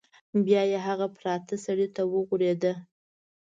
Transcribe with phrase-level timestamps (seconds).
[0.45, 2.73] بیا یې هغه پراته سړي ته وغوریده.